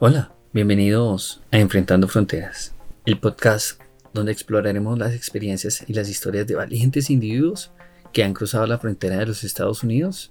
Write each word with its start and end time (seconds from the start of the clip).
Hola, 0.00 0.30
bienvenidos 0.52 1.42
a 1.50 1.58
Enfrentando 1.58 2.06
Fronteras, 2.06 2.72
el 3.04 3.18
podcast 3.18 3.80
donde 4.14 4.30
exploraremos 4.30 4.96
las 4.96 5.12
experiencias 5.12 5.82
y 5.88 5.92
las 5.92 6.08
historias 6.08 6.46
de 6.46 6.54
valientes 6.54 7.10
individuos 7.10 7.72
que 8.12 8.22
han 8.22 8.32
cruzado 8.32 8.64
la 8.68 8.78
frontera 8.78 9.16
de 9.16 9.26
los 9.26 9.42
Estados 9.42 9.82
Unidos 9.82 10.30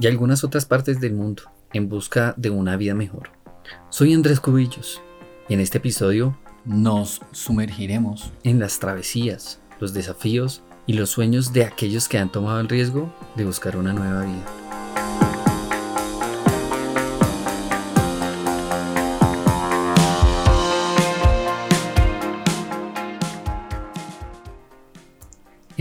y 0.00 0.08
algunas 0.08 0.42
otras 0.42 0.66
partes 0.66 1.00
del 1.00 1.12
mundo 1.12 1.44
en 1.72 1.88
busca 1.88 2.34
de 2.36 2.50
una 2.50 2.76
vida 2.76 2.94
mejor. 2.94 3.30
Soy 3.88 4.12
Andrés 4.12 4.40
Cubillos 4.40 5.00
y 5.48 5.54
en 5.54 5.60
este 5.60 5.78
episodio 5.78 6.36
nos 6.64 7.20
sumergiremos 7.30 8.32
en 8.42 8.58
las 8.58 8.80
travesías, 8.80 9.60
los 9.78 9.94
desafíos 9.94 10.64
y 10.88 10.94
los 10.94 11.10
sueños 11.10 11.52
de 11.52 11.62
aquellos 11.62 12.08
que 12.08 12.18
han 12.18 12.32
tomado 12.32 12.58
el 12.58 12.68
riesgo 12.68 13.14
de 13.36 13.44
buscar 13.44 13.76
una 13.76 13.92
nueva 13.92 14.24
vida. 14.24 14.63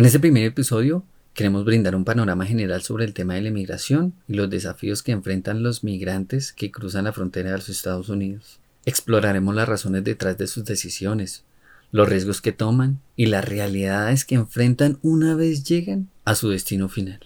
En 0.03 0.07
este 0.07 0.20
primer 0.20 0.43
episodio 0.43 1.05
queremos 1.34 1.63
brindar 1.63 1.95
un 1.95 2.03
panorama 2.03 2.45
general 2.45 2.81
sobre 2.81 3.05
el 3.05 3.13
tema 3.13 3.35
de 3.35 3.41
la 3.41 3.48
inmigración 3.48 4.13
y 4.27 4.34
los 4.34 4.49
desafíos 4.49 5.02
que 5.02 5.13
enfrentan 5.13 5.63
los 5.63 5.85
migrantes 5.85 6.52
que 6.52 6.71
cruzan 6.71 7.05
la 7.05 7.13
frontera 7.13 7.52
de 7.52 7.55
los 7.55 7.70
Estados 7.70 8.09
Unidos. 8.09 8.59
Exploraremos 8.84 9.55
las 9.55 9.70
razones 9.70 10.03
detrás 10.03 10.38
de 10.38 10.47
sus 10.47 10.66
decisiones, 10.66 11.45
los 11.94 12.09
riesgos 12.09 12.41
que 12.41 12.52
toman 12.52 12.99
y 13.16 13.27
las 13.27 13.47
realidades 13.47 14.25
que 14.25 14.35
enfrentan 14.35 14.99
una 15.03 15.35
vez 15.35 15.63
llegan 15.63 16.09
a 16.25 16.35
su 16.35 16.49
destino 16.49 16.89
final. 16.89 17.22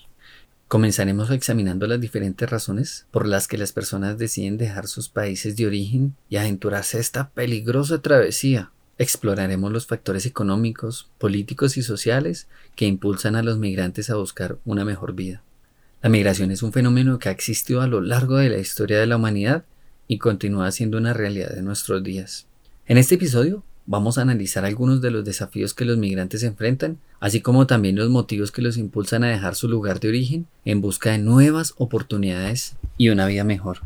Comenzaremos 0.67 1.31
examinando 1.31 1.87
las 1.87 1.99
diferentes 1.99 2.47
razones 2.47 3.07
por 3.09 3.25
las 3.25 3.47
que 3.47 3.57
las 3.57 3.71
personas 3.71 4.19
deciden 4.19 4.59
dejar 4.59 4.87
sus 4.87 5.09
países 5.09 5.55
de 5.55 5.65
origen 5.65 6.15
y 6.29 6.35
aventurarse 6.35 6.97
a 6.97 7.01
esta 7.01 7.29
peligrosa 7.31 8.03
travesía 8.03 8.71
Exploraremos 8.99 9.71
los 9.71 9.85
factores 9.85 10.25
económicos, 10.25 11.07
políticos 11.19 11.77
y 11.77 11.83
sociales 11.83 12.47
que 12.75 12.85
impulsan 12.85 13.35
a 13.35 13.43
los 13.43 13.59
migrantes 13.59 14.09
a 14.09 14.15
buscar 14.15 14.57
una 14.65 14.85
mejor 14.85 15.13
vida. 15.13 15.43
La 16.01 16.09
migración 16.09 16.51
es 16.51 16.63
un 16.63 16.73
fenómeno 16.73 17.19
que 17.19 17.29
ha 17.29 17.31
existido 17.31 17.81
a 17.81 17.87
lo 17.87 18.01
largo 18.01 18.37
de 18.37 18.49
la 18.49 18.57
historia 18.57 18.99
de 18.99 19.07
la 19.07 19.17
humanidad 19.17 19.65
y 20.07 20.17
continúa 20.17 20.71
siendo 20.71 20.97
una 20.97 21.13
realidad 21.13 21.51
de 21.51 21.61
nuestros 21.61 22.03
días. 22.03 22.47
En 22.87 22.97
este 22.97 23.15
episodio 23.15 23.63
vamos 23.85 24.17
a 24.17 24.21
analizar 24.21 24.65
algunos 24.65 25.01
de 25.01 25.11
los 25.11 25.25
desafíos 25.25 25.73
que 25.73 25.85
los 25.85 25.97
migrantes 25.97 26.43
enfrentan, 26.43 26.97
así 27.19 27.41
como 27.41 27.67
también 27.67 27.95
los 27.95 28.09
motivos 28.09 28.51
que 28.51 28.61
los 28.61 28.77
impulsan 28.77 29.23
a 29.23 29.29
dejar 29.29 29.55
su 29.55 29.67
lugar 29.67 29.99
de 29.99 30.09
origen 30.09 30.47
en 30.65 30.81
busca 30.81 31.11
de 31.11 31.19
nuevas 31.19 31.73
oportunidades 31.77 32.75
y 32.97 33.09
una 33.09 33.27
vida 33.27 33.43
mejor. 33.43 33.79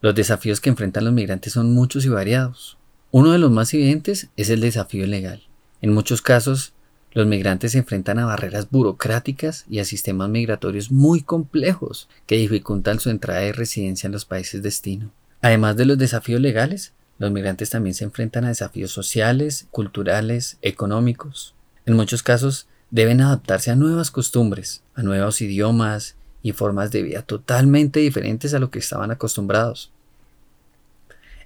Los 0.00 0.14
desafíos 0.14 0.60
que 0.60 0.68
enfrentan 0.68 1.04
los 1.04 1.12
migrantes 1.12 1.52
son 1.52 1.72
muchos 1.72 2.04
y 2.04 2.08
variados. 2.08 2.76
Uno 3.18 3.32
de 3.32 3.38
los 3.38 3.50
más 3.50 3.72
evidentes 3.72 4.28
es 4.36 4.50
el 4.50 4.60
desafío 4.60 5.06
legal. 5.06 5.42
En 5.80 5.94
muchos 5.94 6.20
casos, 6.20 6.74
los 7.12 7.26
migrantes 7.26 7.72
se 7.72 7.78
enfrentan 7.78 8.18
a 8.18 8.26
barreras 8.26 8.68
burocráticas 8.70 9.64
y 9.70 9.78
a 9.78 9.86
sistemas 9.86 10.28
migratorios 10.28 10.92
muy 10.92 11.22
complejos 11.22 12.10
que 12.26 12.36
dificultan 12.36 13.00
su 13.00 13.08
entrada 13.08 13.42
y 13.46 13.52
residencia 13.52 14.06
en 14.06 14.12
los 14.12 14.26
países 14.26 14.62
destino. 14.62 15.12
Además 15.40 15.76
de 15.76 15.86
los 15.86 15.96
desafíos 15.96 16.42
legales, 16.42 16.92
los 17.18 17.30
migrantes 17.30 17.70
también 17.70 17.94
se 17.94 18.04
enfrentan 18.04 18.44
a 18.44 18.48
desafíos 18.48 18.90
sociales, 18.90 19.66
culturales, 19.70 20.58
económicos. 20.60 21.54
En 21.86 21.96
muchos 21.96 22.22
casos, 22.22 22.68
deben 22.90 23.22
adaptarse 23.22 23.70
a 23.70 23.76
nuevas 23.76 24.10
costumbres, 24.10 24.82
a 24.94 25.02
nuevos 25.02 25.40
idiomas 25.40 26.16
y 26.42 26.52
formas 26.52 26.90
de 26.90 27.02
vida 27.02 27.22
totalmente 27.22 27.98
diferentes 27.98 28.52
a 28.52 28.58
lo 28.58 28.70
que 28.70 28.78
estaban 28.80 29.10
acostumbrados. 29.10 29.90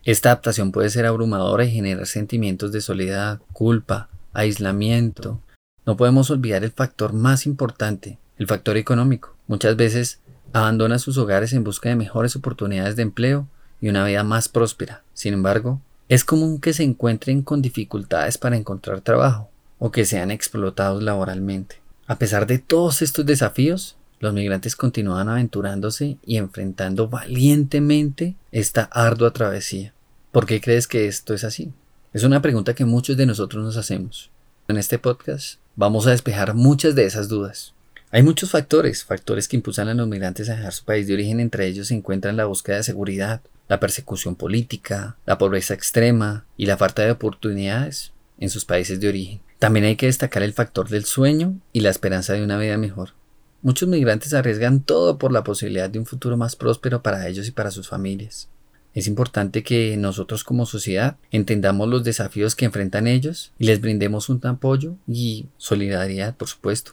Esta 0.04 0.30
adaptación 0.30 0.72
puede 0.72 0.88
ser 0.88 1.04
abrumadora 1.04 1.64
y 1.64 1.70
generar 1.70 2.06
sentimientos 2.06 2.72
de 2.72 2.80
soledad, 2.80 3.40
culpa, 3.52 4.08
aislamiento. 4.32 5.40
No 5.84 5.96
podemos 5.96 6.30
olvidar 6.30 6.64
el 6.64 6.72
factor 6.72 7.12
más 7.12 7.46
importante, 7.46 8.18
el 8.38 8.46
factor 8.46 8.76
económico. 8.78 9.36
Muchas 9.46 9.76
veces 9.76 10.20
abandonan 10.52 10.98
sus 10.98 11.18
hogares 11.18 11.52
en 11.52 11.64
busca 11.64 11.90
de 11.90 11.96
mejores 11.96 12.34
oportunidades 12.34 12.96
de 12.96 13.02
empleo 13.02 13.46
y 13.80 13.88
una 13.88 14.04
vida 14.04 14.24
más 14.24 14.48
próspera. 14.48 15.02
Sin 15.12 15.34
embargo, 15.34 15.80
es 16.08 16.24
común 16.24 16.60
que 16.60 16.72
se 16.72 16.82
encuentren 16.82 17.42
con 17.42 17.60
dificultades 17.60 18.38
para 18.38 18.56
encontrar 18.56 19.00
trabajo 19.02 19.50
o 19.78 19.90
que 19.90 20.04
sean 20.04 20.30
explotados 20.30 21.02
laboralmente. 21.02 21.76
A 22.06 22.18
pesar 22.18 22.46
de 22.46 22.58
todos 22.58 23.02
estos 23.02 23.26
desafíos, 23.26 23.96
los 24.18 24.34
migrantes 24.34 24.76
continúan 24.76 25.28
aventurándose 25.28 26.18
y 26.26 26.36
enfrentando 26.36 27.08
valientemente 27.08 28.36
esta 28.52 28.82
ardua 28.82 29.32
travesía. 29.32 29.94
¿Por 30.32 30.46
qué 30.46 30.60
crees 30.60 30.86
que 30.86 31.08
esto 31.08 31.34
es 31.34 31.42
así? 31.42 31.72
Es 32.12 32.22
una 32.22 32.40
pregunta 32.40 32.74
que 32.74 32.84
muchos 32.84 33.16
de 33.16 33.26
nosotros 33.26 33.64
nos 33.64 33.76
hacemos. 33.76 34.30
En 34.68 34.76
este 34.76 34.96
podcast 34.96 35.58
vamos 35.74 36.06
a 36.06 36.10
despejar 36.10 36.54
muchas 36.54 36.94
de 36.94 37.04
esas 37.04 37.28
dudas. 37.28 37.74
Hay 38.12 38.22
muchos 38.22 38.52
factores, 38.52 39.02
factores 39.02 39.48
que 39.48 39.56
impulsan 39.56 39.88
a 39.88 39.94
los 39.94 40.06
migrantes 40.06 40.48
a 40.48 40.54
dejar 40.54 40.72
su 40.72 40.84
país 40.84 41.08
de 41.08 41.14
origen, 41.14 41.40
entre 41.40 41.66
ellos 41.66 41.88
se 41.88 41.94
encuentran 41.94 42.36
la 42.36 42.44
búsqueda 42.44 42.76
de 42.76 42.84
seguridad, 42.84 43.40
la 43.68 43.80
persecución 43.80 44.36
política, 44.36 45.16
la 45.26 45.36
pobreza 45.36 45.74
extrema 45.74 46.44
y 46.56 46.66
la 46.66 46.76
falta 46.76 47.02
de 47.02 47.10
oportunidades 47.10 48.12
en 48.38 48.50
sus 48.50 48.64
países 48.64 49.00
de 49.00 49.08
origen. 49.08 49.40
También 49.58 49.84
hay 49.84 49.96
que 49.96 50.06
destacar 50.06 50.44
el 50.44 50.52
factor 50.52 50.88
del 50.88 51.06
sueño 51.06 51.58
y 51.72 51.80
la 51.80 51.90
esperanza 51.90 52.34
de 52.34 52.44
una 52.44 52.56
vida 52.56 52.78
mejor. 52.78 53.14
Muchos 53.62 53.88
migrantes 53.88 54.32
arriesgan 54.32 54.80
todo 54.80 55.18
por 55.18 55.32
la 55.32 55.42
posibilidad 55.42 55.90
de 55.90 55.98
un 55.98 56.06
futuro 56.06 56.36
más 56.36 56.54
próspero 56.54 57.02
para 57.02 57.26
ellos 57.26 57.48
y 57.48 57.50
para 57.50 57.72
sus 57.72 57.88
familias. 57.88 58.48
Es 58.92 59.06
importante 59.06 59.62
que 59.62 59.96
nosotros 59.96 60.42
como 60.42 60.66
sociedad 60.66 61.16
entendamos 61.30 61.88
los 61.88 62.02
desafíos 62.02 62.56
que 62.56 62.64
enfrentan 62.64 63.06
ellos 63.06 63.52
y 63.58 63.66
les 63.66 63.80
brindemos 63.80 64.28
un 64.28 64.40
apoyo 64.44 64.96
y 65.06 65.46
solidaridad, 65.58 66.36
por 66.36 66.48
supuesto. 66.48 66.92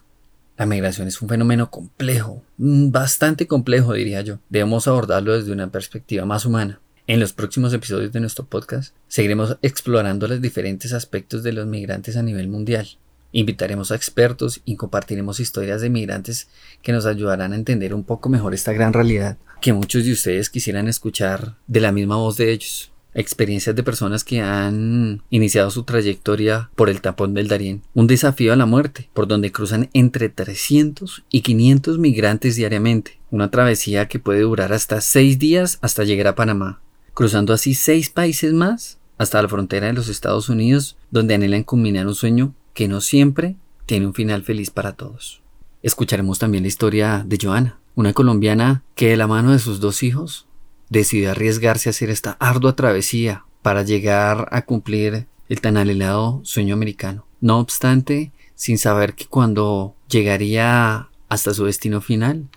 La 0.57 0.65
migración 0.65 1.07
es 1.07 1.21
un 1.21 1.29
fenómeno 1.29 1.69
complejo, 1.71 2.43
mm, 2.57 2.91
bastante 2.91 3.47
complejo 3.47 3.93
diría 3.93 4.21
yo. 4.21 4.39
Debemos 4.49 4.87
abordarlo 4.87 5.33
desde 5.33 5.51
una 5.51 5.71
perspectiva 5.71 6.25
más 6.25 6.45
humana. 6.45 6.79
En 7.07 7.19
los 7.19 7.33
próximos 7.33 7.73
episodios 7.73 8.11
de 8.11 8.19
nuestro 8.19 8.45
podcast 8.45 8.93
seguiremos 9.07 9.57
explorando 9.61 10.27
los 10.27 10.41
diferentes 10.41 10.93
aspectos 10.93 11.41
de 11.41 11.53
los 11.53 11.65
migrantes 11.65 12.17
a 12.17 12.23
nivel 12.23 12.47
mundial. 12.47 12.87
Invitaremos 13.31 13.91
a 13.91 13.95
expertos 13.95 14.61
y 14.65 14.75
compartiremos 14.75 15.39
historias 15.39 15.81
de 15.81 15.89
migrantes 15.89 16.47
que 16.81 16.91
nos 16.91 17.05
ayudarán 17.05 17.53
a 17.53 17.55
entender 17.55 17.93
un 17.93 18.03
poco 18.03 18.29
mejor 18.29 18.53
esta 18.53 18.73
gran 18.73 18.93
realidad 18.93 19.37
que 19.61 19.73
muchos 19.73 20.05
de 20.05 20.11
ustedes 20.11 20.49
quisieran 20.49 20.87
escuchar 20.87 21.55
de 21.67 21.81
la 21.81 21.91
misma 21.91 22.17
voz 22.17 22.37
de 22.37 22.51
ellos. 22.51 22.91
Experiencias 23.13 23.75
de 23.75 23.81
personas 23.81 24.23
que 24.23 24.41
han 24.41 25.23
iniciado 25.31 25.71
su 25.71 25.83
trayectoria 25.83 26.69
por 26.75 26.89
el 26.89 27.01
tapón 27.01 27.33
del 27.33 27.47
Darién. 27.47 27.81
Un 27.95 28.05
desafío 28.05 28.53
a 28.53 28.55
la 28.55 28.67
muerte, 28.67 29.09
por 29.13 29.27
donde 29.27 29.51
cruzan 29.51 29.89
entre 29.93 30.29
300 30.29 31.23
y 31.31 31.41
500 31.41 31.97
migrantes 31.97 32.55
diariamente. 32.55 33.19
Una 33.31 33.49
travesía 33.49 34.07
que 34.07 34.19
puede 34.19 34.41
durar 34.41 34.71
hasta 34.71 35.01
6 35.01 35.39
días 35.39 35.79
hasta 35.81 36.03
llegar 36.03 36.27
a 36.27 36.35
Panamá. 36.35 36.79
Cruzando 37.15 37.53
así 37.53 37.73
6 37.73 38.11
países 38.11 38.53
más 38.53 38.99
hasta 39.17 39.41
la 39.41 39.49
frontera 39.49 39.87
de 39.87 39.93
los 39.93 40.09
Estados 40.09 40.47
Unidos, 40.47 40.95
donde 41.09 41.33
anhelan 41.33 41.63
culminar 41.63 42.05
un 42.05 42.13
sueño 42.13 42.53
que 42.75 42.87
no 42.87 43.01
siempre 43.01 43.55
tiene 43.87 44.05
un 44.05 44.13
final 44.13 44.43
feliz 44.43 44.69
para 44.69 44.91
todos. 44.91 45.41
Escucharemos 45.81 46.37
también 46.37 46.63
la 46.63 46.67
historia 46.67 47.23
de 47.25 47.39
Joana, 47.41 47.79
una 47.97 48.13
colombiana 48.13 48.83
que 48.93 49.09
de 49.09 49.17
la 49.17 49.25
mano 49.25 49.51
de 49.51 49.59
sus 49.59 49.79
dos 49.79 50.03
hijos 50.03 50.45
decidió 50.87 51.31
arriesgarse 51.31 51.89
a 51.89 51.91
hacer 51.91 52.11
esta 52.11 52.37
ardua 52.39 52.75
travesía 52.75 53.45
para 53.63 53.81
llegar 53.81 54.47
a 54.51 54.61
cumplir 54.61 55.25
el 55.49 55.61
tan 55.61 55.77
anhelado 55.77 56.39
sueño 56.43 56.75
americano. 56.75 57.25
No 57.41 57.57
obstante, 57.57 58.31
sin 58.53 58.77
saber 58.77 59.15
que 59.15 59.25
cuando 59.25 59.95
llegaría 60.09 61.09
hasta 61.27 61.55
su 61.55 61.65
destino 61.65 61.99
final, 61.99 62.47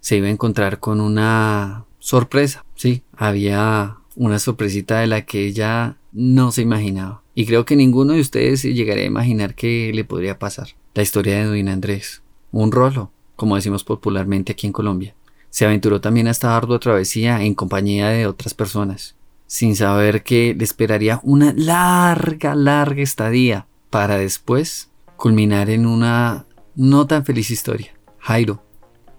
se 0.00 0.18
iba 0.18 0.26
a 0.26 0.30
encontrar 0.30 0.78
con 0.78 1.00
una 1.00 1.86
sorpresa. 1.98 2.66
Sí, 2.74 3.02
había 3.16 3.96
una 4.14 4.38
sorpresita 4.38 5.00
de 5.00 5.06
la 5.06 5.22
que 5.22 5.46
ella 5.46 5.96
no 6.12 6.52
se 6.52 6.60
imaginaba. 6.60 7.22
Y 7.34 7.46
creo 7.46 7.64
que 7.64 7.76
ninguno 7.76 8.12
de 8.12 8.20
ustedes 8.20 8.62
llegaría 8.62 9.04
a 9.04 9.06
imaginar 9.06 9.54
qué 9.54 9.90
le 9.94 10.04
podría 10.04 10.38
pasar. 10.38 10.68
La 10.92 11.02
historia 11.02 11.36
de 11.36 11.42
Edwin 11.44 11.70
Andrés. 11.70 12.20
Un 12.50 12.70
rolo, 12.70 13.10
como 13.36 13.56
decimos 13.56 13.84
popularmente 13.84 14.52
aquí 14.52 14.66
en 14.66 14.72
Colombia. 14.72 15.14
Se 15.50 15.64
aventuró 15.64 16.00
también 16.00 16.28
a 16.28 16.30
esta 16.30 16.56
ardua 16.56 16.78
travesía 16.78 17.42
en 17.42 17.54
compañía 17.54 18.08
de 18.08 18.26
otras 18.26 18.54
personas, 18.54 19.16
sin 19.46 19.76
saber 19.76 20.22
que 20.22 20.54
le 20.54 20.64
esperaría 20.64 21.20
una 21.22 21.52
larga, 21.54 22.54
larga 22.54 23.02
estadía 23.02 23.66
para 23.90 24.16
después 24.16 24.90
culminar 25.16 25.68
en 25.68 25.86
una 25.86 26.46
no 26.74 27.06
tan 27.06 27.24
feliz 27.24 27.50
historia. 27.50 27.94
Jairo, 28.18 28.62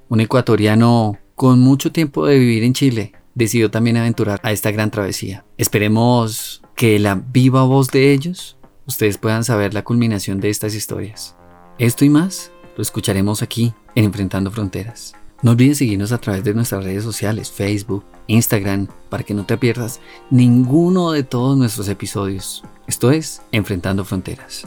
un 0.10 0.22
ecuatoriano 0.22 1.20
con 1.36 1.60
mucho 1.60 1.92
tiempo 1.92 2.26
de 2.26 2.40
vivir 2.40 2.64
en 2.64 2.74
Chile, 2.74 3.14
decidió 3.36 3.70
también 3.70 3.98
aventurar 3.98 4.40
a 4.44 4.52
esta 4.52 4.72
gran 4.72 4.92
travesía. 4.92 5.46
Esperemos 5.58 6.64
que 6.76 7.00
la 7.00 7.16
viva 7.16 7.64
voz 7.64 7.90
de 7.90 8.12
ellos 8.12 8.58
ustedes 8.86 9.18
puedan 9.18 9.44
saber 9.44 9.74
la 9.74 9.84
culminación 9.84 10.40
de 10.40 10.50
estas 10.50 10.76
historias. 10.76 11.36
Esto 11.78 12.06
y 12.06 12.10
más 12.10 12.52
lo 12.76 12.82
escucharemos 12.82 13.42
aquí 13.42 13.74
en 13.96 14.06
Enfrentando 14.06 14.52
Fronteras. 14.52 15.14
No 15.42 15.52
olvides 15.52 15.80
seguirnos 15.80 16.12
a 16.12 16.20
través 16.20 16.44
de 16.44 16.54
nuestras 16.54 16.84
redes 16.84 17.04
sociales, 17.04 17.52
Facebook, 17.52 18.04
Instagram, 18.28 18.88
para 19.10 19.24
que 19.24 19.34
no 19.34 19.46
te 19.46 19.58
pierdas 19.58 20.00
ninguno 20.30 21.12
de 21.12 21.24
todos 21.24 21.58
nuestros 21.58 21.90
episodios. 21.90 22.64
Esto 22.88 23.12
es 23.12 23.42
Enfrentando 23.52 24.06
Fronteras. 24.06 24.66